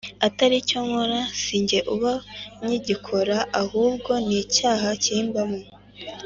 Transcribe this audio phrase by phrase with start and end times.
[0.27, 2.13] Atari cyo nkora si jye uba
[2.63, 5.59] nkigikora ahubwo ni icyaha kimbamo